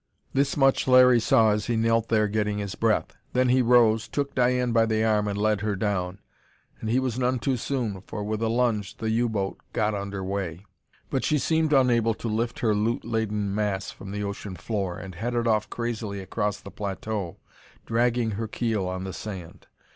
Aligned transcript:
This 0.33 0.57
much 0.57 0.87
Larry 0.87 1.19
saw, 1.19 1.51
as 1.51 1.67
he 1.67 1.75
knelt 1.75 2.09
there 2.09 2.27
getting 2.27 2.57
his 2.57 2.73
breath. 2.73 3.15
Then 3.33 3.49
he 3.49 3.61
rose, 3.61 4.07
took 4.07 4.33
Diane 4.33 4.71
by 4.71 4.87
the 4.87 5.03
arm 5.05 5.27
and 5.27 5.37
led 5.37 5.61
her 5.61 5.75
down. 5.75 6.17
And 6.79 6.89
he 6.89 6.97
was 6.97 7.19
none 7.19 7.37
too 7.37 7.55
soon, 7.55 8.01
for 8.07 8.23
with 8.23 8.41
a 8.41 8.49
lunge 8.49 8.97
the 8.97 9.11
U 9.11 9.29
boat 9.29 9.59
got 9.73 9.93
under 9.93 10.23
way. 10.23 10.65
But 11.11 11.23
she 11.23 11.37
seemed 11.37 11.71
unable 11.71 12.15
to 12.15 12.27
lift 12.27 12.61
her 12.61 12.73
loot 12.73 13.05
laden 13.05 13.53
mass 13.53 13.91
from 13.91 14.09
the 14.11 14.23
ocean 14.23 14.55
floor, 14.55 14.97
and 14.97 15.13
headed 15.13 15.45
off 15.45 15.69
crazily 15.69 16.19
across 16.19 16.59
the 16.59 16.71
plateau, 16.71 17.37
dragging 17.85 18.31
her 18.31 18.47
keel 18.47 18.91
in 18.93 19.03
the 19.03 19.13
sand. 19.13 19.67